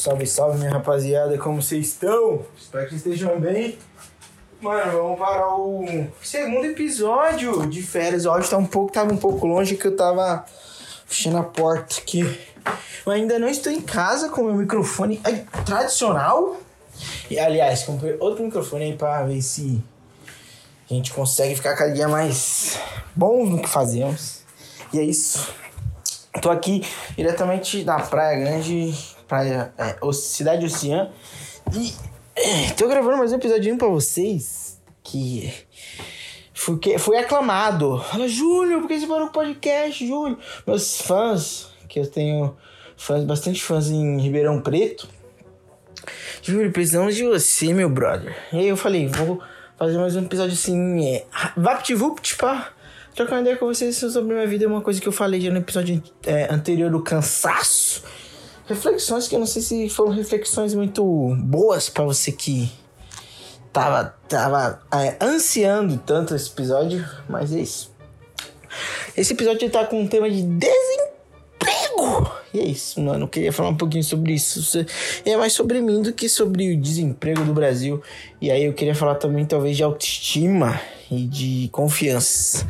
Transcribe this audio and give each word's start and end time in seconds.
Salve, 0.00 0.26
salve, 0.26 0.56
minha 0.56 0.70
rapaziada, 0.70 1.36
como 1.36 1.60
vocês 1.60 1.88
estão? 1.88 2.40
Espero 2.58 2.88
que 2.88 2.94
estejam 2.94 3.38
bem. 3.38 3.78
Mano, 4.58 4.92
vamos 4.92 5.18
para 5.18 5.46
o 5.54 5.84
segundo 6.22 6.64
episódio 6.64 7.66
de 7.66 7.82
férias. 7.82 8.24
Áudio 8.24 8.48
tá 8.48 8.56
um 8.56 8.64
pouco, 8.64 8.90
tava 8.90 9.12
um 9.12 9.18
pouco 9.18 9.46
longe 9.46 9.76
que 9.76 9.86
eu 9.86 9.94
tava 9.94 10.42
fechando 11.04 11.36
a 11.36 11.42
porta 11.42 11.98
aqui. 11.98 12.22
Eu 13.04 13.12
ainda 13.12 13.38
não 13.38 13.46
estou 13.46 13.70
em 13.70 13.82
casa 13.82 14.30
com 14.30 14.44
meu 14.44 14.54
microfone 14.54 15.20
ai, 15.22 15.44
tradicional. 15.66 16.56
E, 17.30 17.38
aliás, 17.38 17.82
comprei 17.82 18.16
outro 18.20 18.42
microfone 18.42 18.84
aí 18.84 18.96
pra 18.96 19.22
ver 19.24 19.42
se 19.42 19.84
a 20.90 20.94
gente 20.94 21.12
consegue 21.12 21.54
ficar 21.54 21.76
cada 21.76 21.92
dia 21.92 22.08
mais 22.08 22.80
bom 23.14 23.44
no 23.44 23.60
que 23.60 23.68
fazemos. 23.68 24.44
E 24.94 24.98
é 24.98 25.02
isso. 25.02 25.52
Tô 26.40 26.48
aqui 26.48 26.86
diretamente 27.18 27.84
da 27.84 27.98
Praia 27.98 28.38
Grande, 28.38 28.94
Praia, 29.30 29.72
é, 29.78 30.12
Cidade 30.12 30.66
Oceã. 30.66 31.08
E 31.72 31.94
é, 32.34 32.72
tô 32.72 32.88
gravando 32.88 33.16
mais 33.16 33.30
um 33.30 33.36
episódio 33.36 33.78
pra 33.78 33.86
vocês 33.86 34.82
que 35.04 35.54
fui, 36.52 36.80
que, 36.80 36.96
aclamado. 37.16 38.00
Fala, 38.00 38.26
Júlio, 38.26 38.80
por 38.80 38.88
que 38.88 38.98
você 38.98 39.06
parou 39.06 39.28
o 39.28 39.30
podcast, 39.30 40.04
Júlio? 40.04 40.36
Meus 40.66 41.00
fãs, 41.00 41.68
que 41.88 42.00
eu 42.00 42.10
tenho 42.10 42.56
fãs, 42.96 43.22
bastante 43.22 43.62
fãs 43.62 43.88
em 43.88 44.20
Ribeirão 44.20 44.60
Preto. 44.60 45.08
Júlio, 46.42 46.72
precisamos 46.72 47.14
de 47.14 47.22
você, 47.22 47.72
meu 47.72 47.88
brother. 47.88 48.36
E 48.52 48.58
aí 48.58 48.68
eu 48.68 48.76
falei, 48.76 49.06
vou 49.06 49.40
fazer 49.78 49.96
mais 49.96 50.16
um 50.16 50.24
episódio 50.24 50.54
assim, 50.54 51.06
é, 51.06 51.24
VaptVupt, 51.56 52.36
pá 52.36 52.72
trocar 53.14 53.36
uma 53.36 53.40
ideia 53.42 53.56
com 53.56 53.66
vocês 53.66 53.96
sobre 53.96 54.34
minha 54.34 54.46
vida 54.46 54.64
é 54.64 54.68
uma 54.68 54.80
coisa 54.80 55.00
que 55.00 55.06
eu 55.06 55.12
falei 55.12 55.40
já 55.40 55.50
no 55.50 55.58
episódio 55.58 56.02
é, 56.26 56.52
anterior 56.52 56.90
do 56.90 57.00
cansaço. 57.00 58.02
Reflexões 58.70 59.26
que 59.26 59.34
eu 59.34 59.40
não 59.40 59.48
sei 59.48 59.62
se 59.62 59.88
foram 59.88 60.12
reflexões 60.12 60.74
muito 60.74 61.02
boas 61.40 61.88
para 61.88 62.04
você 62.04 62.30
que 62.30 62.70
tava, 63.72 64.14
tava 64.28 64.80
é, 64.94 65.16
ansiando 65.20 65.98
tanto 66.06 66.36
esse 66.36 66.48
episódio, 66.50 67.04
mas 67.28 67.52
é 67.52 67.58
isso. 67.58 67.92
Esse 69.16 69.32
episódio 69.32 69.68
tá 69.68 69.84
com 69.84 70.00
um 70.00 70.06
tema 70.06 70.30
de 70.30 70.44
desemprego. 70.44 72.30
E 72.54 72.60
é 72.60 72.64
isso, 72.64 73.00
mano. 73.00 73.24
Eu 73.24 73.28
queria 73.28 73.52
falar 73.52 73.70
um 73.70 73.76
pouquinho 73.76 74.04
sobre 74.04 74.34
isso. 74.34 74.86
É 75.24 75.36
mais 75.36 75.52
sobre 75.52 75.80
mim 75.80 76.00
do 76.00 76.12
que 76.12 76.28
sobre 76.28 76.72
o 76.72 76.80
desemprego 76.80 77.42
do 77.42 77.52
Brasil. 77.52 78.00
E 78.40 78.52
aí 78.52 78.66
eu 78.66 78.72
queria 78.72 78.94
falar 78.94 79.16
também, 79.16 79.44
talvez, 79.44 79.76
de 79.76 79.82
autoestima 79.82 80.80
e 81.10 81.26
de 81.26 81.68
confiança. 81.72 82.64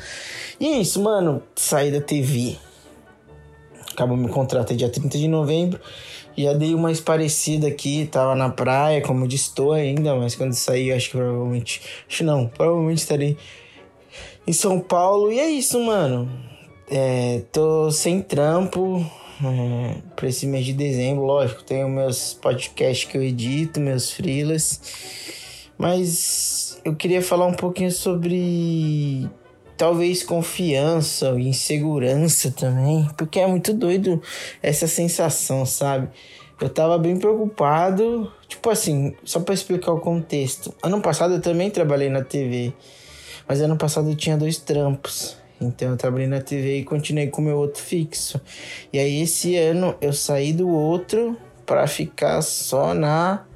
E 0.59 0.67
é 0.67 0.79
isso, 0.79 0.99
mano. 1.03 1.43
Saí 1.55 1.91
da 1.91 2.01
TV. 2.01 2.57
Acabou 4.01 4.17
meu 4.17 4.31
contrato 4.31 4.75
dia 4.75 4.89
30 4.89 5.19
de 5.19 5.29
novembro. 5.29 5.79
Já 6.35 6.55
dei 6.55 6.75
uma 6.75 6.91
esparecida 6.91 7.69
aqui, 7.69 8.09
tava 8.11 8.35
na 8.35 8.49
praia, 8.49 9.03
como 9.03 9.27
eu 9.27 9.29
estou 9.29 9.75
ainda, 9.75 10.15
mas 10.15 10.35
quando 10.35 10.55
sair, 10.55 10.91
acho 10.93 11.11
que 11.11 11.19
provavelmente. 11.19 11.83
Acho 12.09 12.25
não, 12.25 12.47
provavelmente 12.47 12.97
estarei 12.97 13.37
em 14.47 14.55
São 14.55 14.81
Paulo. 14.81 15.31
E 15.31 15.39
é 15.39 15.51
isso, 15.51 15.79
mano. 15.85 16.31
É, 16.91 17.43
tô 17.53 17.91
sem 17.91 18.23
trampo 18.23 19.05
é, 19.45 19.97
pra 20.17 20.31
esse 20.31 20.47
mês 20.47 20.65
de 20.65 20.73
dezembro, 20.73 21.23
lógico. 21.23 21.63
Tenho 21.63 21.87
meus 21.87 22.33
podcasts 22.33 23.07
que 23.07 23.19
eu 23.19 23.23
edito, 23.23 23.81
meus 23.81 24.11
freelas. 24.11 24.81
Mas 25.77 26.81
eu 26.87 26.97
queria 26.97 27.21
falar 27.21 27.45
um 27.45 27.55
pouquinho 27.55 27.93
sobre 27.93 29.29
talvez 29.81 30.23
confiança, 30.23 31.31
insegurança 31.41 32.51
também, 32.51 33.09
porque 33.17 33.41
é 33.41 33.47
muito 33.47 33.73
doido 33.73 34.23
essa 34.63 34.87
sensação, 34.87 35.65
sabe? 35.65 36.11
Eu 36.61 36.69
tava 36.69 36.99
bem 36.99 37.17
preocupado, 37.17 38.31
tipo 38.47 38.69
assim, 38.69 39.17
só 39.25 39.41
para 39.41 39.55
explicar 39.55 39.93
o 39.93 39.99
contexto. 39.99 40.75
Ano 40.83 41.01
passado 41.01 41.33
eu 41.33 41.41
também 41.41 41.71
trabalhei 41.71 42.11
na 42.11 42.23
TV, 42.23 42.75
mas 43.49 43.63
ano 43.63 43.75
passado 43.75 44.11
eu 44.11 44.15
tinha 44.15 44.37
dois 44.37 44.59
trampos. 44.59 45.39
Então 45.59 45.93
eu 45.93 45.97
trabalhei 45.97 46.27
na 46.27 46.43
TV 46.43 46.81
e 46.81 46.85
continuei 46.85 47.29
com 47.29 47.41
meu 47.41 47.57
outro 47.57 47.83
fixo. 47.83 48.39
E 48.93 48.99
aí 48.99 49.23
esse 49.23 49.57
ano 49.57 49.95
eu 49.99 50.13
saí 50.13 50.53
do 50.53 50.69
outro 50.69 51.39
para 51.65 51.87
ficar 51.87 52.43
só 52.43 52.93
na 52.93 53.47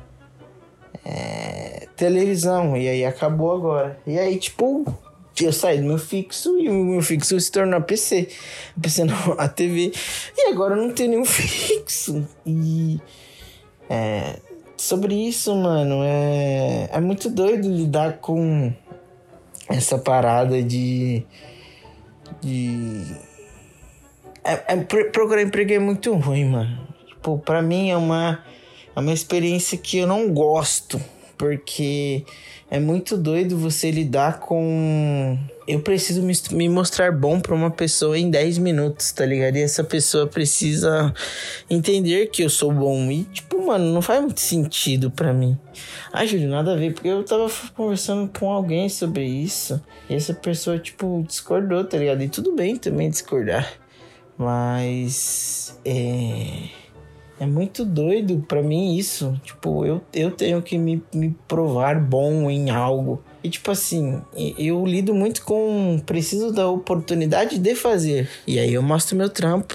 é, 1.04 1.86
televisão. 1.94 2.78
E 2.78 2.88
aí 2.88 3.04
acabou 3.04 3.52
agora. 3.52 3.98
E 4.06 4.18
aí, 4.18 4.38
tipo, 4.38 4.86
eu 5.42 5.52
saí 5.52 5.78
do 5.78 5.84
meu 5.84 5.98
fixo 5.98 6.58
e 6.60 6.68
o 6.68 6.72
meu 6.72 7.02
fixo 7.02 7.38
se 7.40 7.50
tornou 7.50 7.80
PC. 7.82 8.28
PC 8.80 9.04
não, 9.04 9.16
a 9.38 9.48
TV. 9.48 9.92
E 10.36 10.48
agora 10.50 10.76
eu 10.76 10.82
não 10.82 10.94
tenho 10.94 11.10
nenhum 11.10 11.24
fixo. 11.26 12.26
E. 12.46 13.00
É, 13.88 14.38
sobre 14.76 15.14
isso, 15.14 15.54
mano, 15.54 16.02
é, 16.04 16.88
é 16.92 17.00
muito 17.00 17.28
doido 17.28 17.68
lidar 17.68 18.18
com 18.18 18.72
essa 19.68 19.98
parada 19.98 20.62
de. 20.62 21.24
de. 22.40 23.16
É, 24.44 24.74
é, 24.74 24.76
procurar 25.10 25.42
emprego 25.42 25.72
é 25.72 25.78
muito 25.78 26.14
ruim, 26.14 26.44
mano. 26.44 26.86
Tipo, 27.06 27.38
pra 27.38 27.62
mim 27.62 27.90
é 27.90 27.96
uma, 27.96 28.44
é 28.94 29.00
uma 29.00 29.12
experiência 29.12 29.78
que 29.78 29.98
eu 29.98 30.06
não 30.06 30.32
gosto. 30.32 31.00
Porque 31.36 32.24
é 32.74 32.80
muito 32.80 33.16
doido 33.16 33.56
você 33.56 33.88
lidar 33.88 34.40
com. 34.40 35.38
Eu 35.66 35.78
preciso 35.78 36.20
me 36.50 36.68
mostrar 36.68 37.12
bom 37.12 37.38
pra 37.38 37.54
uma 37.54 37.70
pessoa 37.70 38.18
em 38.18 38.28
10 38.28 38.58
minutos, 38.58 39.12
tá 39.12 39.24
ligado? 39.24 39.54
E 39.54 39.62
essa 39.62 39.84
pessoa 39.84 40.26
precisa 40.26 41.14
entender 41.70 42.26
que 42.30 42.42
eu 42.42 42.50
sou 42.50 42.72
bom. 42.72 43.08
E, 43.12 43.22
tipo, 43.26 43.64
mano, 43.64 43.94
não 43.94 44.02
faz 44.02 44.20
muito 44.20 44.40
sentido 44.40 45.08
para 45.08 45.32
mim. 45.32 45.56
Ai, 46.12 46.26
Júlio, 46.26 46.48
nada 46.48 46.72
a 46.72 46.76
ver, 46.76 46.92
porque 46.92 47.06
eu 47.06 47.22
tava 47.22 47.48
conversando 47.76 48.28
com 48.36 48.50
alguém 48.50 48.88
sobre 48.88 49.24
isso. 49.24 49.80
E 50.10 50.14
essa 50.14 50.34
pessoa, 50.34 50.76
tipo, 50.76 51.24
discordou, 51.28 51.84
tá 51.84 51.96
ligado? 51.96 52.22
E 52.24 52.28
tudo 52.28 52.56
bem 52.56 52.74
também 52.74 53.08
discordar. 53.08 53.72
Mas. 54.36 55.78
É 55.84 56.83
é 57.38 57.46
muito 57.46 57.84
doido 57.84 58.44
para 58.46 58.62
mim 58.62 58.96
isso. 58.96 59.38
Tipo, 59.42 59.84
eu, 59.84 60.00
eu 60.12 60.30
tenho 60.30 60.62
que 60.62 60.78
me, 60.78 61.02
me 61.12 61.36
provar 61.48 62.00
bom 62.00 62.50
em 62.50 62.70
algo. 62.70 63.22
E 63.42 63.50
tipo 63.50 63.70
assim, 63.70 64.22
eu 64.58 64.86
lido 64.86 65.14
muito 65.14 65.42
com 65.42 66.00
preciso 66.06 66.52
da 66.52 66.68
oportunidade 66.68 67.58
de 67.58 67.74
fazer. 67.74 68.28
E 68.46 68.58
aí 68.58 68.72
eu 68.72 68.82
mostro 68.82 69.16
meu 69.16 69.28
trampo 69.28 69.66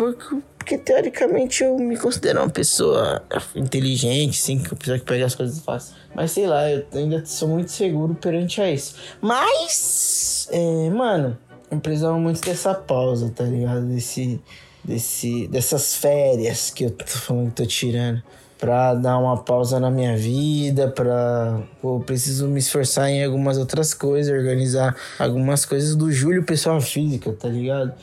porque, 0.57 0.77
teoricamente 0.77 1.63
eu 1.63 1.77
me 1.77 1.97
considero 1.97 2.39
uma 2.39 2.49
pessoa 2.49 3.23
inteligente, 3.55 4.37
sim, 4.37 4.57
uma 4.57 4.75
pessoa 4.75 4.99
que 4.99 5.05
pega 5.05 5.25
as 5.25 5.35
coisas 5.35 5.59
fácil. 5.59 5.95
Mas 6.15 6.31
sei 6.31 6.47
lá, 6.47 6.69
eu 6.69 6.85
ainda 6.93 7.23
sou 7.25 7.47
muito 7.47 7.71
seguro 7.71 8.15
perante 8.15 8.61
a 8.61 8.71
isso. 8.71 8.95
Mas, 9.21 10.47
é, 10.51 10.89
mano, 10.89 11.37
eu 11.69 11.79
precisava 11.79 12.17
muito 12.17 12.41
dessa 12.41 12.73
pausa, 12.73 13.31
tá 13.35 13.43
ligado? 13.43 13.85
Desse 13.85 14.39
desse, 14.89 15.47
dessas 15.47 15.95
férias 15.95 16.72
que 16.72 16.85
eu 16.85 16.89
tô 16.89 17.05
falando 17.05 17.50
que 17.50 17.61
tô 17.61 17.66
tirando 17.66 18.23
para 18.57 18.94
dar 18.95 19.17
uma 19.17 19.38
pausa 19.38 19.79
na 19.79 19.89
minha 19.89 20.17
vida, 20.17 20.89
para 20.89 21.61
pô, 21.81 22.00
preciso 22.01 22.47
me 22.47 22.59
esforçar 22.59 23.09
em 23.09 23.23
algumas 23.23 23.57
outras 23.57 23.94
coisas, 23.94 24.35
organizar 24.35 24.94
algumas 25.17 25.63
coisas 25.63 25.95
do 25.95 26.11
Júlio 26.11 26.44
pessoal 26.44 26.81
física, 26.81 27.31
tá 27.31 27.47
ligado? 27.47 27.94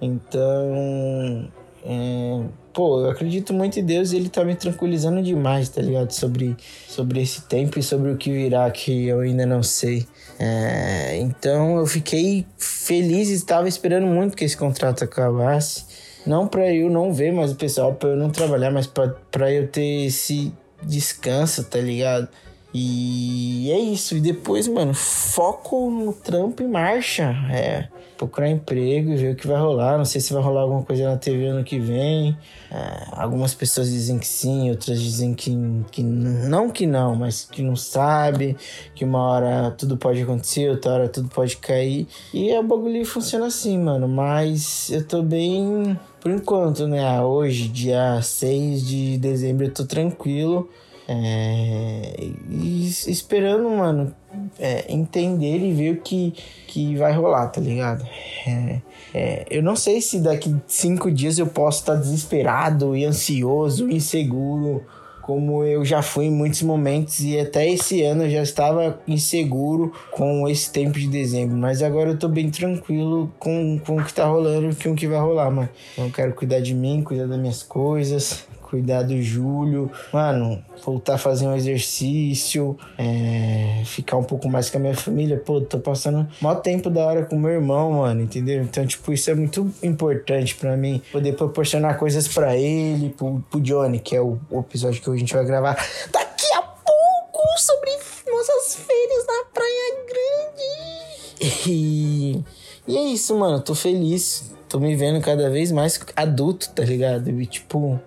Então, 0.00 1.50
é, 1.84 2.44
pô, 2.72 3.00
eu 3.00 3.10
acredito 3.10 3.52
muito 3.52 3.80
em 3.80 3.84
Deus 3.84 4.12
e 4.12 4.16
ele 4.16 4.28
tá 4.28 4.44
me 4.44 4.54
tranquilizando 4.54 5.20
demais, 5.20 5.68
tá 5.68 5.82
ligado? 5.82 6.12
Sobre, 6.12 6.56
sobre 6.86 7.20
esse 7.20 7.42
tempo 7.42 7.80
e 7.80 7.82
sobre 7.82 8.12
o 8.12 8.16
que 8.16 8.30
virá 8.30 8.70
que 8.70 9.08
eu 9.08 9.18
ainda 9.18 9.44
não 9.44 9.64
sei. 9.64 10.06
É, 10.38 11.16
então 11.16 11.78
eu 11.78 11.86
fiquei 11.86 12.46
feliz 12.56 13.30
estava 13.30 13.66
esperando 13.66 14.06
muito 14.06 14.36
que 14.36 14.44
esse 14.44 14.56
contrato 14.56 15.02
acabasse. 15.02 15.93
Não 16.26 16.46
pra 16.48 16.72
eu 16.72 16.88
não 16.88 17.12
ver 17.12 17.32
mais 17.32 17.52
o 17.52 17.56
pessoal, 17.56 17.94
pra 17.94 18.10
eu 18.10 18.16
não 18.16 18.30
trabalhar, 18.30 18.70
mas 18.70 18.86
pra 18.86 19.52
eu 19.52 19.68
ter 19.68 20.06
esse 20.06 20.52
descanso, 20.82 21.64
tá 21.64 21.78
ligado? 21.78 22.28
E 22.74 23.70
é 23.70 23.78
isso. 23.78 24.16
E 24.16 24.20
depois, 24.20 24.66
mano, 24.66 24.92
foco 24.92 25.88
no 25.90 26.12
trampo 26.12 26.60
e 26.60 26.66
marcha. 26.66 27.34
É 27.50 27.88
procurar 28.16 28.48
emprego 28.48 29.10
e 29.12 29.16
ver 29.16 29.32
o 29.32 29.36
que 29.36 29.46
vai 29.46 29.58
rolar. 29.58 29.98
Não 29.98 30.04
sei 30.04 30.20
se 30.20 30.32
vai 30.32 30.42
rolar 30.42 30.62
alguma 30.62 30.82
coisa 30.82 31.04
na 31.04 31.16
TV 31.16 31.46
ano 31.46 31.64
que 31.64 31.78
vem. 31.78 32.36
É, 32.70 33.04
algumas 33.12 33.54
pessoas 33.54 33.90
dizem 33.90 34.18
que 34.18 34.26
sim, 34.26 34.70
outras 34.70 35.00
dizem 35.00 35.34
que, 35.34 35.54
que 35.90 36.02
não 36.02 36.70
que 36.70 36.86
não, 36.86 37.14
mas 37.14 37.44
que 37.44 37.62
não 37.62 37.76
sabe, 37.76 38.56
que 38.94 39.04
uma 39.04 39.20
hora 39.20 39.70
tudo 39.72 39.96
pode 39.96 40.22
acontecer, 40.22 40.70
outra 40.70 40.92
hora 40.92 41.08
tudo 41.08 41.28
pode 41.28 41.56
cair. 41.58 42.06
E 42.32 42.52
a 42.52 42.62
bagulho 42.62 43.04
funciona 43.04 43.46
assim, 43.46 43.78
mano. 43.78 44.08
Mas 44.08 44.90
eu 44.90 45.06
tô 45.06 45.22
bem. 45.22 45.98
Por 46.20 46.30
enquanto, 46.30 46.86
né? 46.86 47.20
Hoje, 47.20 47.68
dia 47.68 48.20
6 48.22 48.86
de 48.86 49.18
dezembro, 49.18 49.66
eu 49.66 49.70
tô 49.70 49.84
tranquilo. 49.84 50.70
É, 51.06 52.14
e 52.48 52.88
esperando, 53.06 53.68
mano, 53.68 54.14
é, 54.58 54.90
entender 54.92 55.58
e 55.58 55.72
ver 55.72 55.92
o 55.92 56.00
que, 56.00 56.32
que 56.66 56.96
vai 56.96 57.12
rolar, 57.12 57.48
tá 57.48 57.60
ligado? 57.60 58.06
É, 58.46 58.80
é, 59.12 59.46
eu 59.50 59.62
não 59.62 59.76
sei 59.76 60.00
se 60.00 60.20
daqui 60.20 60.54
cinco 60.66 61.10
dias 61.10 61.38
eu 61.38 61.46
posso 61.46 61.80
estar 61.80 61.96
desesperado 61.96 62.96
e 62.96 63.04
ansioso, 63.04 63.90
inseguro 63.90 64.82
como 65.24 65.64
eu 65.64 65.82
já 65.86 66.02
fui 66.02 66.26
em 66.26 66.30
muitos 66.30 66.60
momentos 66.60 67.20
e 67.20 67.40
até 67.40 67.66
esse 67.66 68.02
ano 68.02 68.24
eu 68.24 68.30
já 68.30 68.42
estava 68.42 69.00
inseguro 69.08 69.90
com 70.10 70.46
esse 70.46 70.70
tempo 70.70 70.98
de 70.98 71.08
dezembro, 71.08 71.56
mas 71.56 71.82
agora 71.82 72.10
eu 72.10 72.18
tô 72.18 72.28
bem 72.28 72.50
tranquilo 72.50 73.32
com, 73.38 73.80
com 73.86 73.96
o 73.96 74.04
que 74.04 74.12
tá 74.12 74.26
rolando 74.26 74.68
e 74.68 74.74
com 74.74 74.90
o 74.90 74.94
que 74.94 75.08
vai 75.08 75.18
rolar, 75.18 75.50
mano. 75.50 75.68
Então 75.92 76.04
eu 76.04 76.12
quero 76.12 76.34
cuidar 76.34 76.60
de 76.60 76.74
mim, 76.74 77.02
cuidar 77.02 77.26
das 77.26 77.38
minhas 77.38 77.62
coisas, 77.62 78.46
cuidar 78.74 79.02
do 79.02 79.22
Júlio, 79.22 79.88
mano, 80.12 80.60
voltar 80.84 81.14
a 81.14 81.18
fazer 81.18 81.46
um 81.46 81.54
exercício, 81.54 82.76
é, 82.98 83.84
ficar 83.84 84.16
um 84.16 84.24
pouco 84.24 84.48
mais 84.48 84.68
com 84.68 84.78
a 84.78 84.80
minha 84.80 84.96
família. 84.96 85.36
Pô, 85.36 85.60
tô 85.60 85.78
passando 85.78 86.26
maior 86.40 86.56
tempo 86.56 86.90
da 86.90 87.06
hora 87.06 87.24
com 87.24 87.38
meu 87.38 87.52
irmão, 87.52 87.92
mano, 87.92 88.22
entendeu? 88.22 88.64
Então, 88.64 88.84
tipo, 88.84 89.12
isso 89.12 89.30
é 89.30 89.34
muito 89.34 89.72
importante 89.80 90.56
para 90.56 90.76
mim, 90.76 91.00
poder 91.12 91.36
proporcionar 91.36 91.96
coisas 91.96 92.26
para 92.26 92.56
ele, 92.56 93.10
pro, 93.10 93.44
pro 93.48 93.60
Johnny, 93.60 94.00
que 94.00 94.16
é 94.16 94.20
o, 94.20 94.40
o 94.50 94.58
episódio 94.58 95.00
que 95.00 95.08
a 95.08 95.16
gente 95.16 95.32
vai 95.32 95.44
gravar 95.44 95.74
daqui 96.10 96.52
a 96.56 96.62
pouco 96.62 97.42
sobre 97.56 97.90
nossas 98.28 98.74
férias 98.74 99.24
na 99.28 99.44
Praia 99.54 100.04
Grande. 100.08 101.70
E, 101.70 102.44
e 102.88 102.96
é 102.96 103.02
isso, 103.02 103.38
mano, 103.38 103.60
tô 103.60 103.72
feliz. 103.72 104.52
Tô 104.68 104.80
me 104.80 104.96
vendo 104.96 105.20
cada 105.20 105.48
vez 105.48 105.70
mais 105.70 106.00
adulto, 106.16 106.70
tá 106.70 106.82
ligado? 106.82 107.30
E, 107.30 107.46
tipo, 107.46 108.00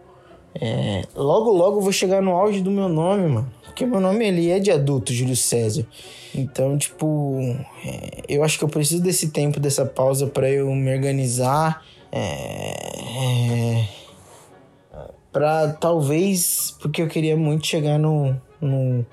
é, 0.59 1.03
logo, 1.15 1.51
logo 1.51 1.81
vou 1.81 1.91
chegar 1.91 2.21
no 2.21 2.31
auge 2.31 2.61
do 2.61 2.71
meu 2.71 2.89
nome, 2.89 3.27
mano. 3.27 3.51
Porque 3.63 3.85
meu 3.85 3.99
nome 3.99 4.27
ele 4.27 4.49
é 4.49 4.59
de 4.59 4.71
adulto, 4.71 5.13
Júlio 5.13 5.35
César. 5.35 5.85
Então, 6.33 6.77
tipo, 6.77 7.39
é, 7.85 8.23
eu 8.27 8.43
acho 8.43 8.57
que 8.57 8.63
eu 8.63 8.69
preciso 8.69 9.01
desse 9.01 9.29
tempo, 9.29 9.59
dessa 9.59 9.85
pausa 9.85 10.27
para 10.27 10.49
eu 10.49 10.69
me 10.73 10.93
organizar. 10.93 11.85
É, 12.11 12.17
é, 12.19 13.87
para 15.31 15.73
talvez, 15.73 16.75
porque 16.79 17.01
eu 17.01 17.07
queria 17.07 17.37
muito 17.37 17.67
chegar 17.67 17.99
no, 17.99 18.35
no, 18.59 19.05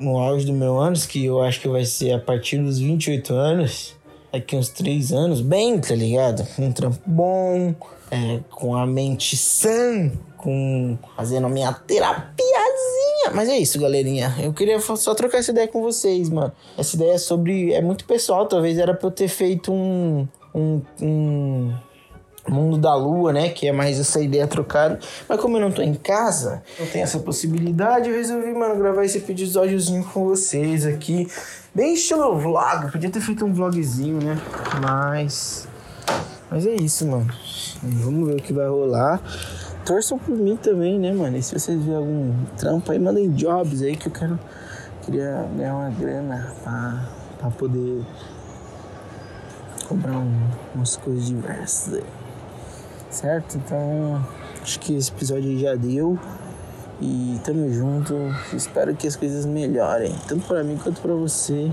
no 0.00 0.18
auge 0.18 0.46
do 0.46 0.52
meu 0.54 0.78
anos, 0.78 1.04
que 1.04 1.24
eu 1.24 1.42
acho 1.42 1.60
que 1.60 1.68
vai 1.68 1.84
ser 1.84 2.12
a 2.12 2.18
partir 2.18 2.56
dos 2.56 2.78
28 2.78 3.34
anos, 3.34 3.94
daqui 4.32 4.56
uns 4.56 4.70
3 4.70 5.12
anos, 5.12 5.42
bem, 5.42 5.78
tá 5.78 5.94
ligado? 5.94 6.46
Um 6.58 6.72
trampo 6.72 6.98
bom, 7.04 7.74
é, 8.10 8.40
com 8.50 8.74
a 8.74 8.86
mente 8.86 9.36
sã, 9.36 10.10
com 10.36 10.98
fazendo 11.16 11.46
a 11.46 11.50
minha 11.50 11.72
terapiazinha. 11.72 13.32
Mas 13.34 13.48
é 13.48 13.56
isso, 13.58 13.80
galerinha. 13.80 14.34
Eu 14.40 14.52
queria 14.52 14.78
só 14.80 15.14
trocar 15.14 15.38
essa 15.38 15.50
ideia 15.50 15.68
com 15.68 15.82
vocês, 15.82 16.28
mano. 16.28 16.52
Essa 16.76 16.96
ideia 16.96 17.14
é 17.14 17.18
sobre. 17.18 17.72
É 17.72 17.80
muito 17.80 18.04
pessoal, 18.04 18.46
talvez 18.46 18.78
era 18.78 18.94
pra 18.94 19.08
eu 19.08 19.12
ter 19.12 19.28
feito 19.28 19.72
um. 19.72 20.26
Um. 20.54 20.82
um 21.00 21.74
Mundo 22.48 22.78
da 22.78 22.94
Lua, 22.94 23.32
né? 23.32 23.48
Que 23.48 23.66
é 23.66 23.72
mais 23.72 23.98
essa 23.98 24.20
ideia 24.20 24.46
trocada. 24.46 25.00
Mas 25.28 25.40
como 25.40 25.56
eu 25.56 25.60
não 25.60 25.72
tô 25.72 25.82
em 25.82 25.94
casa, 25.94 26.62
não 26.78 26.86
tenho 26.86 27.02
essa 27.02 27.18
possibilidade, 27.18 28.08
eu 28.08 28.14
resolvi, 28.14 28.52
mano, 28.52 28.76
gravar 28.76 29.04
esse 29.04 29.18
episódiozinho 29.18 30.04
com 30.04 30.26
vocês 30.26 30.86
aqui. 30.86 31.26
Bem 31.74 31.94
estilo 31.94 32.38
vlog. 32.38 32.92
Podia 32.92 33.10
ter 33.10 33.20
feito 33.20 33.44
um 33.44 33.52
vlogzinho, 33.52 34.22
né? 34.22 34.38
Mas. 34.80 35.66
Mas 36.56 36.66
é 36.66 36.74
isso, 36.74 37.06
mano. 37.06 37.30
Vamos 37.82 38.28
ver 38.28 38.36
o 38.36 38.42
que 38.42 38.54
vai 38.54 38.66
rolar 38.66 39.20
torçam 39.84 40.18
por 40.18 40.34
mim 40.34 40.56
também, 40.56 40.98
né, 40.98 41.12
mano? 41.12 41.36
E 41.36 41.42
se 41.42 41.52
vocês 41.52 41.78
verem 41.78 41.96
algum 41.96 42.34
trampo 42.56 42.90
aí, 42.90 42.98
mandem 42.98 43.30
jobs 43.32 43.82
aí 43.82 43.94
que 43.94 44.08
eu 44.08 44.12
quero. 44.12 44.38
Queria 45.02 45.46
ganhar 45.54 45.76
uma 45.76 45.90
grana 45.90 46.50
pra, 46.64 47.08
pra 47.38 47.50
poder 47.50 48.02
comprar 49.86 50.18
um, 50.18 50.34
umas 50.74 50.96
coisas 50.96 51.26
diversas 51.26 51.92
aí. 51.92 52.04
Certo? 53.10 53.58
Então, 53.58 54.26
acho 54.62 54.80
que 54.80 54.96
esse 54.96 55.10
episódio 55.10 55.58
já 55.58 55.74
deu. 55.74 56.18
E 56.98 57.38
tamo 57.44 57.70
junto. 57.70 58.14
Espero 58.54 58.96
que 58.96 59.06
as 59.06 59.14
coisas 59.14 59.44
melhorem, 59.44 60.16
tanto 60.26 60.46
para 60.46 60.64
mim 60.64 60.80
quanto 60.82 61.02
para 61.02 61.12
você. 61.12 61.70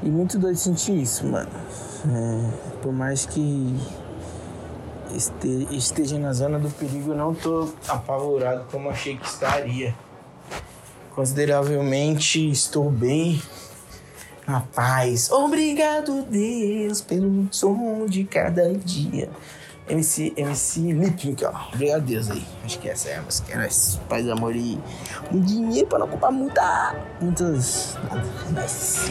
E 0.00 0.08
muito 0.08 0.38
doido 0.38 0.56
sentir 0.56 1.02
isso, 1.02 1.26
mano. 1.26 1.50
É, 2.08 2.78
por 2.82 2.92
mais 2.92 3.26
que 3.26 3.76
esteja 5.70 6.18
na 6.18 6.32
zona 6.32 6.58
do 6.58 6.70
perigo, 6.70 7.14
não 7.14 7.34
tô 7.34 7.68
apavorado 7.88 8.64
como 8.70 8.88
achei 8.88 9.16
que 9.16 9.26
estaria. 9.26 9.94
Consideravelmente 11.14 12.50
estou 12.50 12.90
bem 12.90 13.42
na 14.46 14.60
paz. 14.60 15.30
Obrigado, 15.30 16.22
Deus, 16.22 17.00
pelo 17.00 17.48
som 17.50 18.06
de 18.06 18.24
cada 18.24 18.72
dia. 18.74 19.28
MC, 19.88 20.32
MC 20.36 20.80
ó. 21.44 21.74
Obrigado, 21.74 22.02
Deus 22.02 22.30
aí. 22.30 22.44
Acho 22.64 22.78
que 22.78 22.88
essa 22.88 23.08
é 23.08 23.16
a 23.16 23.22
música. 23.22 23.52
Era 23.52 23.68
paz, 24.08 24.28
amor 24.28 24.54
e 24.54 24.78
um 25.32 25.40
dinheiro 25.40 25.88
pra 25.88 25.98
não 25.98 26.06
ocupar 26.06 26.30
muita. 26.30 26.94
muitas. 27.20 27.98
Mas... 28.52 29.10